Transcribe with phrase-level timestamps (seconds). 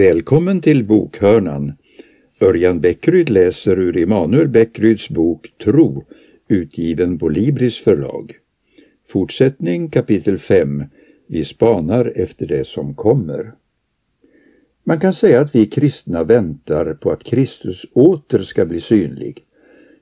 [0.00, 1.72] Välkommen till Bokhörnan.
[2.40, 6.04] Örjan Bäckryd läser ur Emanuel Bäckryds bok Tro,
[6.48, 8.32] utgiven på Libris förlag.
[9.08, 10.84] Fortsättning kapitel 5.
[11.28, 13.52] Vi spanar efter det som kommer.
[14.84, 19.44] Man kan säga att vi kristna väntar på att Kristus åter ska bli synlig.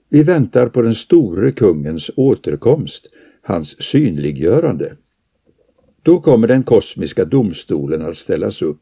[0.08, 3.11] Vi väntar på den store kungens återkomst,
[3.43, 4.96] hans synliggörande.
[6.03, 8.80] Då kommer den kosmiska domstolen att ställas upp.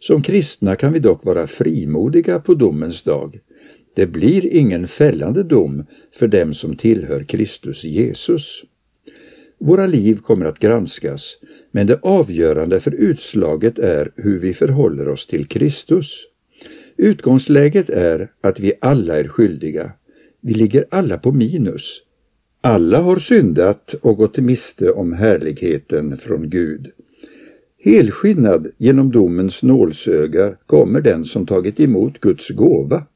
[0.00, 3.38] Som kristna kan vi dock vara frimodiga på domens dag.
[3.94, 8.62] Det blir ingen fällande dom för dem som tillhör Kristus Jesus.
[9.58, 11.38] Våra liv kommer att granskas,
[11.70, 16.26] men det avgörande för utslaget är hur vi förhåller oss till Kristus.
[16.96, 19.92] Utgångsläget är att vi alla är skyldiga.
[20.40, 22.02] Vi ligger alla på minus.
[22.60, 26.90] Alla har syndat och gått miste om härligheten från Gud.
[27.82, 33.06] Helskinnad genom domens nålsöga kommer den som tagit emot Guds gåva.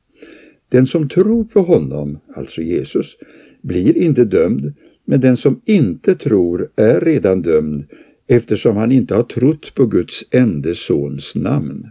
[0.68, 3.16] Den som tror på honom, alltså Jesus,
[3.62, 7.84] blir inte dömd, men den som inte tror är redan dömd
[8.26, 11.90] eftersom han inte har trott på Guds ende sons namn.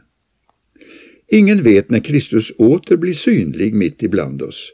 [1.27, 4.73] Ingen vet när Kristus åter blir synlig mitt ibland oss,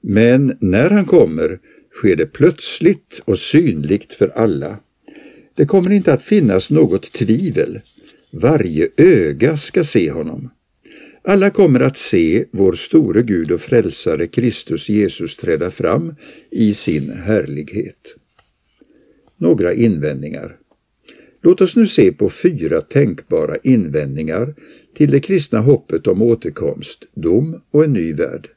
[0.00, 1.58] men när han kommer
[1.92, 4.78] sker det plötsligt och synligt för alla.
[5.54, 7.80] Det kommer inte att finnas något tvivel.
[8.30, 10.50] Varje öga ska se honom.
[11.22, 16.14] Alla kommer att se vår store Gud och frälsare Kristus Jesus träda fram
[16.50, 18.14] i sin härlighet.
[19.36, 20.56] Några invändningar.
[21.42, 24.54] Låt oss nu se på fyra tänkbara invändningar
[24.96, 28.48] till det kristna hoppet om återkomst, dom och en ny värld.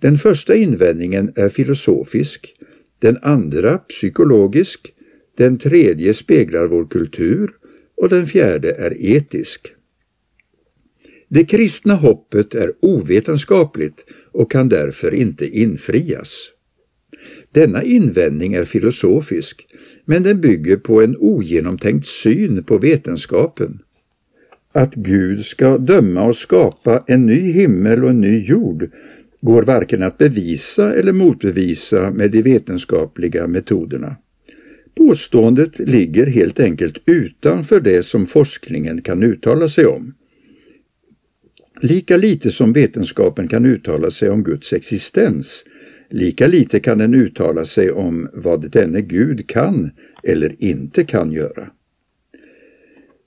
[0.00, 2.54] Den första invändningen är filosofisk,
[2.98, 4.92] den andra psykologisk,
[5.36, 7.50] den tredje speglar vår kultur
[7.96, 9.74] och den fjärde är etisk.
[11.28, 16.50] Det kristna hoppet är ovetenskapligt och kan därför inte infrias.
[17.52, 19.66] Denna invändning är filosofisk,
[20.04, 23.78] men den bygger på en ogenomtänkt syn på vetenskapen.
[24.72, 28.90] Att Gud ska döma och skapa en ny himmel och en ny jord
[29.40, 34.16] går varken att bevisa eller motbevisa med de vetenskapliga metoderna.
[34.94, 40.14] Påståendet ligger helt enkelt utanför det som forskningen kan uttala sig om.
[41.80, 45.64] Lika lite som vetenskapen kan uttala sig om Guds existens,
[46.10, 49.90] lika lite kan den uttala sig om vad denne Gud kan
[50.22, 51.70] eller inte kan göra.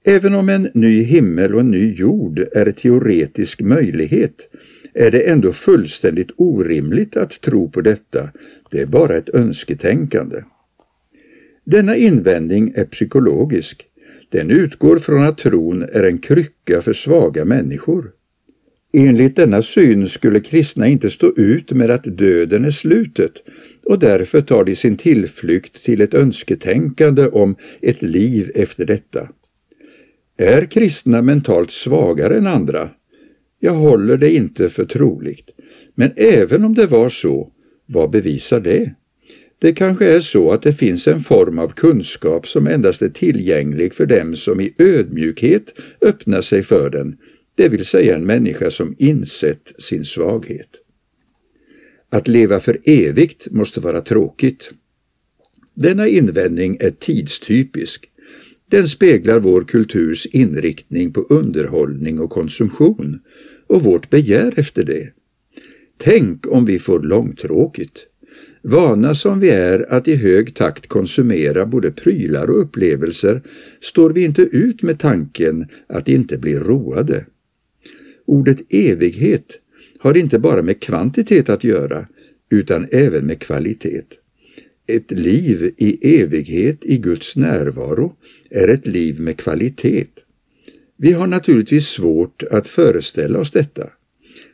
[0.06, 4.50] Även om en ny himmel och en ny jord är teoretisk möjlighet
[4.94, 8.30] är det ändå fullständigt orimligt att tro på detta,
[8.72, 10.44] det är bara ett önsketänkande.
[11.70, 13.86] Denna invändning är psykologisk.
[14.30, 18.12] Den utgår från att tron är en krycka för svaga människor.
[18.94, 23.32] Enligt denna syn skulle kristna inte stå ut med att döden är slutet
[23.86, 29.30] och därför tar de sin tillflykt till ett önsketänkande om ett liv efter detta.
[30.38, 32.90] Är kristna mentalt svagare än andra?
[33.60, 35.50] Jag håller det inte för troligt.
[35.96, 37.52] Men även om det var så,
[37.86, 38.94] vad bevisar det?
[39.60, 43.94] Det kanske är så att det finns en form av kunskap som endast är tillgänglig
[43.94, 47.18] för dem som i ödmjukhet öppnar sig för den,
[47.56, 50.70] det vill säga en människa som insett sin svaghet.
[52.10, 54.72] Att leva för evigt måste vara tråkigt.
[55.74, 58.10] Denna invändning är tidstypisk.
[58.70, 63.20] Den speglar vår kulturs inriktning på underhållning och konsumtion
[63.68, 65.12] och vårt begär efter det.
[65.98, 68.06] Tänk om vi får långtråkigt.
[68.62, 73.42] Vana som vi är att i hög takt konsumera både prylar och upplevelser
[73.82, 77.26] står vi inte ut med tanken att inte bli roade.
[78.26, 79.46] Ordet evighet
[80.00, 82.08] har inte bara med kvantitet att göra
[82.50, 84.02] utan även med kvalitet.
[84.88, 88.16] Ett liv i evighet i Guds närvaro
[88.50, 90.08] är ett liv med kvalitet.
[90.98, 93.90] Vi har naturligtvis svårt att föreställa oss detta.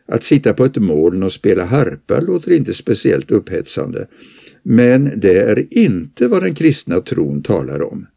[0.06, 4.08] Att sitta på ett moln och spela harpa låter inte speciellt upphetsande,
[4.64, 8.08] men det är inte vad den kristna tron talar om.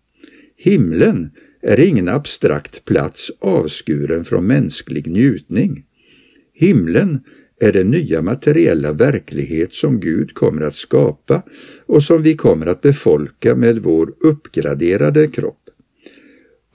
[0.57, 1.31] Himlen
[1.63, 5.85] är ingen abstrakt plats avskuren från mänsklig njutning.
[6.55, 7.21] Himlen
[7.61, 11.43] är den nya materiella verklighet som Gud kommer att skapa
[11.87, 15.66] och som vi kommer att befolka med vår uppgraderade kropp.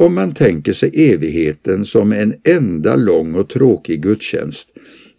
[0.02, 4.70] Om man tänker sig evigheten som en enda lång och tråkig gudstjänst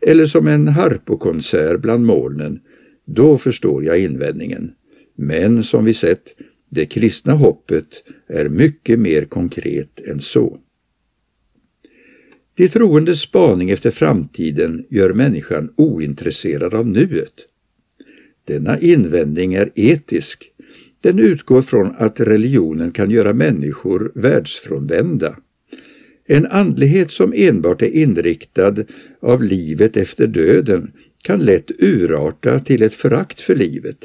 [0.06, 2.60] eller som en harpokonsert bland molnen,
[3.06, 4.70] då förstår jag invändningen.
[5.16, 6.22] Men som vi sett,
[6.70, 7.86] det kristna hoppet
[8.28, 10.58] är mycket mer konkret än så.
[12.56, 17.34] De troendes spaning efter framtiden gör människan ointresserad av nuet.
[18.44, 20.51] Denna invändning är etisk.
[21.02, 25.36] Den utgår från att religionen kan göra människor världsfrånvända.
[26.26, 28.76] En andlighet som enbart är inriktad
[29.22, 33.98] av livet efter döden kan lätt urarta till ett förakt för livet.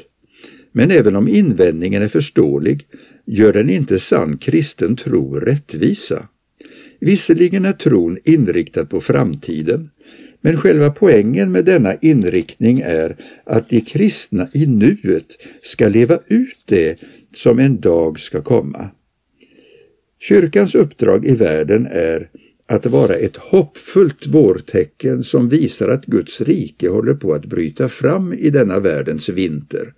[0.72, 2.86] Men även om invändningen är förståelig
[3.26, 6.28] gör den inte sann kristen tro rättvisa.
[7.00, 9.90] Visserligen är tron inriktad på framtiden,
[10.40, 15.26] men själva poängen med denna inriktning är att de kristna i nuet
[15.62, 16.98] ska leva ut det
[17.34, 18.90] som en dag ska komma.
[20.20, 22.28] Kyrkans uppdrag i världen är
[22.66, 28.32] att vara ett hoppfullt vårtecken som visar att Guds rike håller på att bryta fram
[28.32, 29.92] i denna världens vinter.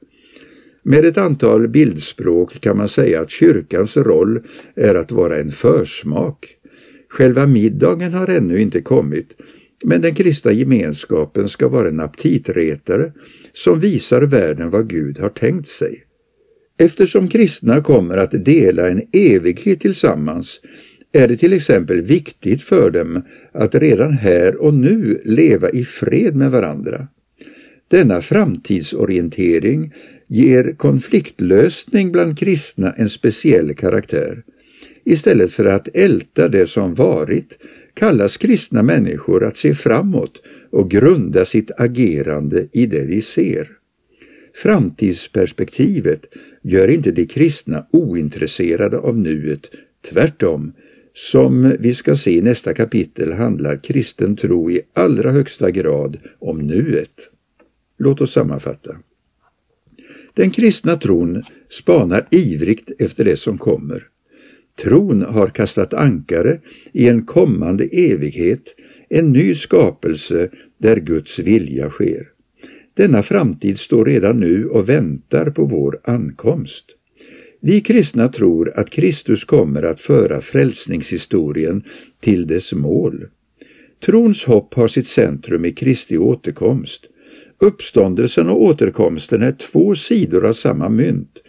[0.82, 4.40] Med ett antal bildspråk kan man säga att kyrkans roll
[4.75, 6.56] är att vara en försmak.
[7.08, 9.36] Själva middagen har ännu inte kommit,
[9.85, 13.12] men den kristna gemenskapen ska vara en aptitretare
[13.53, 16.05] som visar världen vad Gud har tänkt sig.
[16.79, 20.61] Eftersom kristna kommer att dela en evighet tillsammans
[21.12, 23.23] är det till exempel viktigt för dem
[23.53, 27.09] att redan här och nu leva i fred med varandra.
[27.91, 29.93] Denna framtidsorientering
[30.29, 34.43] ger konfliktlösning bland kristna en speciell karaktär.
[35.05, 37.59] Istället för att älta det som varit
[37.94, 43.69] kallas kristna människor att se framåt och grunda sitt agerande i det de ser.
[44.54, 46.26] Framtidsperspektivet
[46.62, 49.70] gör inte de kristna ointresserade av nuet,
[50.10, 50.72] tvärtom.
[51.14, 56.58] Som vi ska se i nästa kapitel handlar kristen tro i allra högsta grad om
[56.58, 57.31] nuet.
[57.98, 58.96] Låt oss sammanfatta.
[60.34, 64.09] Den kristna tron spanar ivrigt efter det som kommer.
[64.82, 66.59] Tron har kastat ankare
[66.93, 68.62] i en kommande evighet,
[69.09, 70.49] en ny skapelse
[70.79, 72.29] där Guds vilja sker.
[72.97, 76.87] Denna framtid står redan nu och väntar på vår ankomst.
[77.62, 81.85] Vi kristna tror att Kristus kommer att föra frälsningshistorien
[82.21, 83.27] till dess mål.
[84.06, 87.06] Trons hopp har sitt centrum i Kristi återkomst.
[87.59, 91.43] Uppståndelsen och återkomsten är två sidor av samma mynt.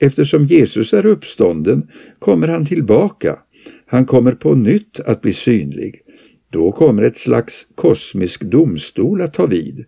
[0.00, 1.88] Eftersom Jesus är uppstånden
[2.18, 3.38] kommer han tillbaka.
[3.86, 6.02] Han kommer på nytt att bli synlig.
[6.50, 9.84] Då kommer ett slags kosmisk domstol att ta vid.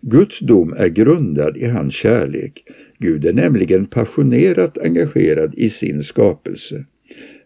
[0.00, 2.64] Guds dom är grundad i hans kärlek.
[2.98, 6.84] Gud är nämligen passionerat engagerad i sin skapelse.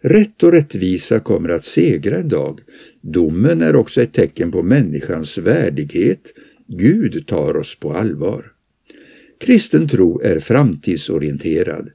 [0.01, 2.61] Rätt och rättvisa kommer att segra en dag.
[3.01, 6.35] Domen är också ett tecken på människans värdighet.
[6.67, 8.53] Gud tar oss på allvar.
[9.41, 11.91] Kristen tro är framtidsorienterad.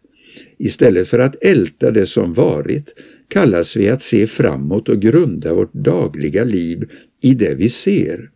[0.57, 2.95] Istället för att älta det som varit
[3.27, 6.89] kallas vi att se framåt och grunda vårt dagliga liv
[7.21, 8.29] i det vi ser.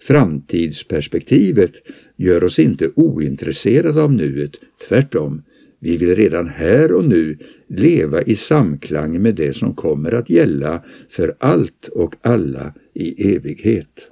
[0.00, 1.72] Framtidsperspektivet
[2.16, 4.52] gör oss inte ointresserade av nuet,
[4.88, 5.42] tvärtom.
[5.80, 7.38] Vi vill redan här och nu
[7.68, 14.10] leva i samklang med det som kommer att gälla för allt och alla i evighet.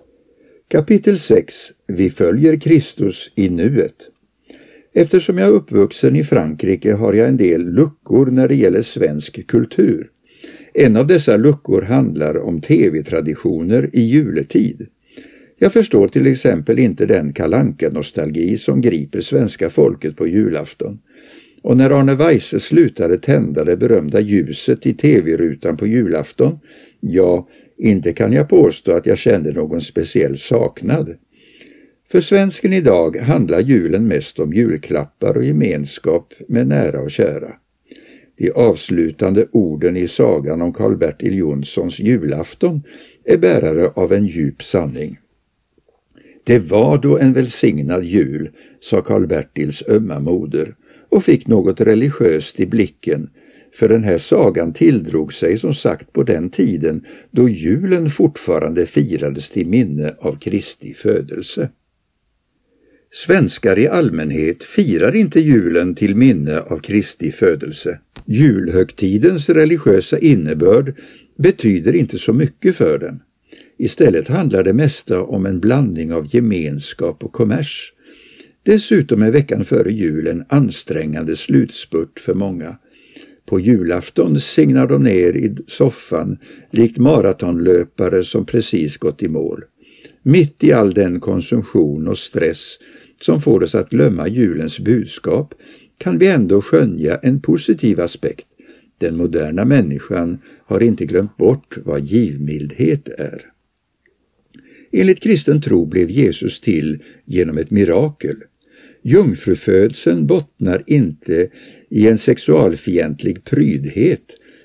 [0.68, 1.54] Kapitel 6
[1.86, 3.94] Vi följer Kristus i nuet.
[4.96, 9.46] Eftersom jag är uppvuxen i Frankrike har jag en del luckor när det gäller svensk
[9.46, 10.10] kultur.
[10.74, 14.86] En av dessa luckor handlar om tv-traditioner i juletid.
[15.58, 20.98] Jag förstår till exempel inte den kalanka nostalgi som griper svenska folket på julafton.
[21.62, 26.58] Och när Arne Weise slutade tända det berömda ljuset i tv-rutan på julafton,
[27.00, 27.48] ja,
[27.78, 31.14] inte kan jag påstå att jag kände någon speciell saknad.
[32.14, 37.52] För svensken idag handlar julen mest om julklappar och gemenskap med nära och kära.
[38.38, 42.82] De avslutande orden i sagan om Karl-Bertil Jonssons julafton
[43.24, 45.18] är bärare av en djup sanning.
[46.44, 50.74] Det var då en välsignad jul, sa Karl-Bertils ömma moder
[51.08, 53.30] och fick något religiöst i blicken,
[53.72, 59.50] för den här sagan tilldrog sig som sagt på den tiden då julen fortfarande firades
[59.50, 61.70] till minne av Kristi födelse.
[63.16, 67.98] Svenskar i allmänhet firar inte julen till minne av Kristi födelse.
[68.26, 70.94] Julhögtidens religiösa innebörd
[71.38, 73.20] betyder inte så mycket för dem.
[73.78, 77.92] Istället handlar det mesta om en blandning av gemenskap och kommers.
[78.62, 82.78] Dessutom är veckan före jul en ansträngande slutspurt för många.
[83.46, 86.38] På julafton signar de ner i soffan
[86.70, 89.64] likt maratonlöpare som precis gått i mål.
[90.22, 92.78] Mitt i all den konsumtion och stress
[93.20, 95.54] som får oss att glömma julens budskap
[95.98, 98.46] kan vi ändå skönja en positiv aspekt.
[98.98, 103.42] Den moderna människan har inte glömt bort vad givmildhet är.
[104.92, 108.36] Enligt kristen tro blev Jesus till genom ett mirakel.
[109.02, 111.48] Jungfrufödseln bottnar inte
[111.88, 114.24] i en sexualfientlig prydhet,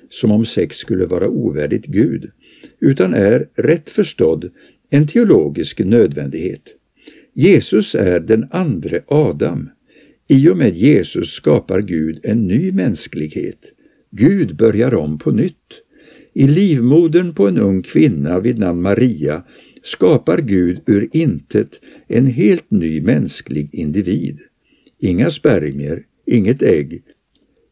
[0.09, 2.31] som om sex skulle vara ovärdigt Gud,
[2.79, 4.51] utan är, rätt förstådd,
[4.89, 6.78] en teologisk nödvändighet.
[7.33, 9.69] Jesus är den andre Adam.
[10.27, 13.73] I och med Jesus skapar Gud en ny mänsklighet.
[14.11, 15.55] Gud börjar om på nytt.
[16.33, 19.43] I livmodern på en ung kvinna vid namn Maria
[19.83, 24.39] skapar Gud ur intet en helt ny mänsklig individ.
[25.01, 27.01] Inga spermier, inget ägg.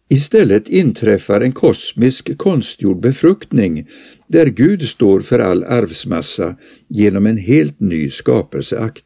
[0.09, 3.87] Istället inträffar en kosmisk konstgjord befruktning
[4.27, 6.55] där Gud står för all arvsmassa
[6.87, 9.05] genom en helt ny skapelseakt.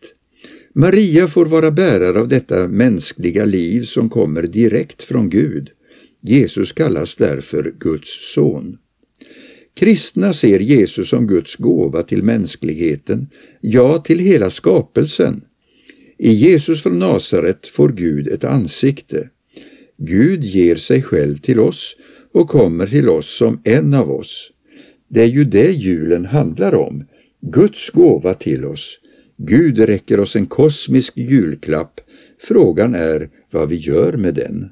[0.74, 5.70] Maria får vara bärare av detta mänskliga liv som kommer direkt från Gud.
[6.22, 8.78] Jesus kallas därför Guds son.
[9.74, 13.28] Kristna ser Jesus som Guds gåva till mänskligheten,
[13.62, 15.42] ja, till hela skapelsen.
[16.18, 19.30] I Jesus från Nasaret får Gud ett ansikte.
[19.98, 21.96] Gud ger sig själv till oss
[22.34, 24.52] och kommer till oss som en av oss.
[25.08, 27.04] Det är ju det julen handlar om,
[27.42, 29.01] Guds gåva till oss.
[29.46, 32.02] Gud räcker oss en kosmisk julklapp.
[32.40, 34.72] Frågan är vad vi gör med den.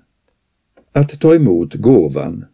[0.91, 2.45] Att ta emot gåvan.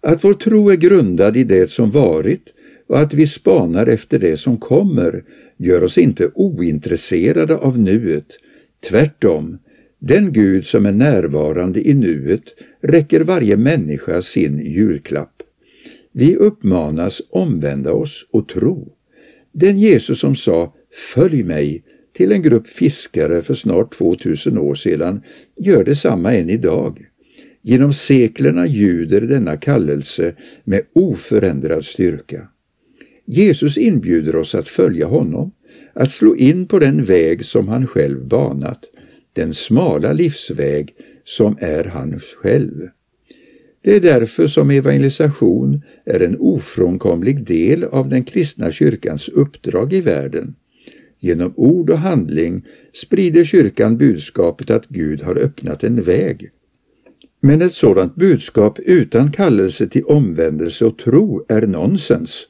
[0.00, 2.54] Att vår tro är grundad i det som varit
[2.88, 5.24] och att vi spanar efter det som kommer
[5.56, 8.26] gör oss inte ointresserade av nuet.
[8.88, 9.58] Tvärtom,
[9.98, 12.44] den Gud som är närvarande i nuet
[12.82, 15.42] räcker varje människa sin julklapp.
[16.12, 18.92] Vi uppmanas omvända oss och tro.
[19.52, 20.74] Den Jesus som sa
[21.14, 21.84] ”Följ mig”
[22.16, 25.22] till en grupp fiskare för snart 2000 år sedan
[25.60, 27.06] gör detsamma än idag.
[27.62, 32.48] Genom seklerna ljuder denna kallelse med oförändrad styrka.
[33.26, 35.52] Jesus inbjuder oss att följa honom,
[35.92, 38.84] att slå in på den väg som han själv banat,
[39.32, 42.88] den smala livsväg som är han själv.
[43.82, 50.00] Det är därför som evangelisation är en ofrånkomlig del av den kristna kyrkans uppdrag i
[50.00, 50.54] världen.
[51.18, 56.50] Genom ord och handling sprider kyrkan budskapet att Gud har öppnat en väg.
[57.40, 62.46] Men ett sådant budskap utan kallelse till omvändelse och tro är nonsens.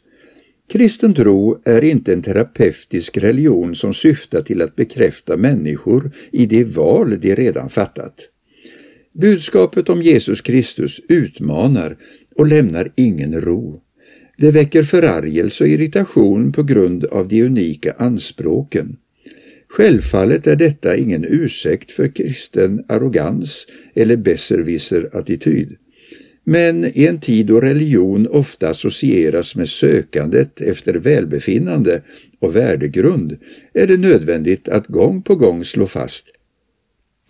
[0.72, 6.64] Kristen tro är inte en terapeutisk religion som syftar till att bekräfta människor i de
[6.64, 8.14] val de redan fattat.
[9.12, 11.96] Budskapet om Jesus Kristus utmanar
[12.36, 13.82] och lämnar ingen ro.
[14.36, 18.96] Det väcker förargelse och irritation på grund av de unika anspråken.
[19.68, 25.76] Självfallet är detta ingen ursäkt för kristen arrogans eller besserwisser-attityd.
[26.44, 32.02] Men i en tid då religion ofta associeras med sökandet efter välbefinnande
[32.40, 33.36] och värdegrund
[33.74, 36.26] är det nödvändigt att gång på gång slå fast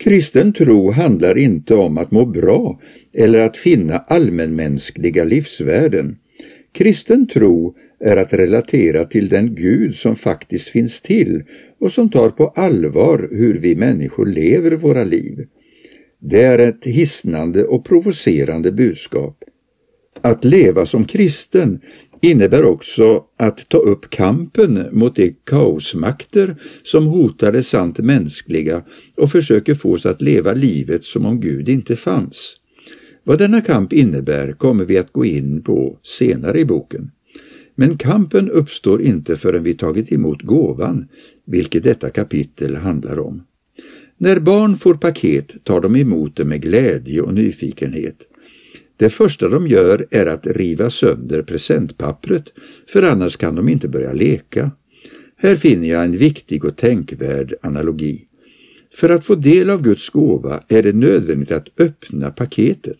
[0.03, 2.81] Kristen tro handlar inte om att må bra
[3.13, 6.17] eller att finna allmänmänskliga livsvärden.
[6.73, 11.43] Kristen tro är att relatera till den Gud som faktiskt finns till
[11.79, 15.47] och som tar på allvar hur vi människor lever våra liv.
[16.19, 19.37] Det är ett hisnande och provocerande budskap.
[20.21, 21.79] Att leva som kristen
[22.21, 28.83] innebär också att ta upp kampen mot de kaosmakter som hotar det sant mänskliga
[29.15, 32.57] och försöker få oss att leva livet som om Gud inte fanns.
[33.23, 37.11] Vad denna kamp innebär kommer vi att gå in på senare i boken.
[37.75, 41.07] Men kampen uppstår inte förrän vi tagit emot gåvan,
[41.45, 43.43] vilket detta kapitel handlar om.
[44.17, 48.30] När barn får paket tar de emot det med glädje och nyfikenhet.
[49.01, 52.43] Det första de gör är att riva sönder presentpappret,
[52.87, 54.71] för annars kan de inte börja leka.
[55.37, 58.25] Här finner jag en viktig och tänkvärd analogi.
[58.93, 62.97] För att få del av Guds gåva är det nödvändigt att öppna paketet.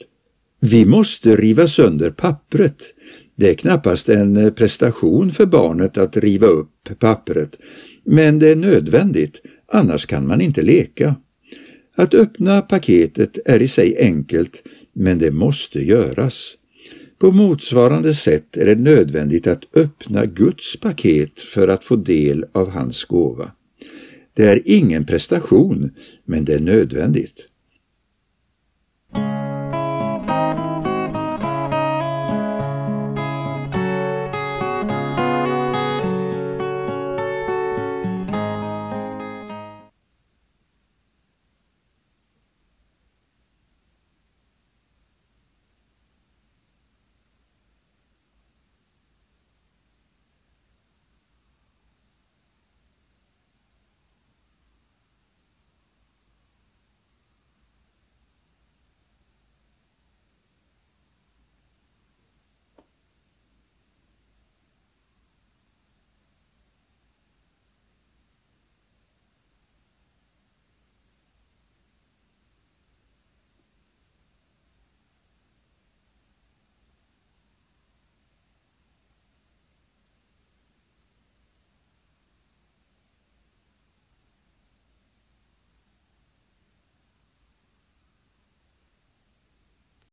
[0.59, 2.77] Vi måste riva sönder pappret.
[3.35, 7.55] Det är knappast en prestation för barnet att riva upp pappret,
[8.05, 11.15] men det är nödvändigt, annars kan man inte leka.
[11.95, 16.55] Att öppna paketet är i sig enkelt, men det måste göras.
[17.19, 22.69] På motsvarande sätt är det nödvändigt att öppna Guds paket för att få del av
[22.69, 23.51] hans gåva.
[24.33, 25.91] Det är ingen prestation,
[26.25, 27.47] men det är nödvändigt.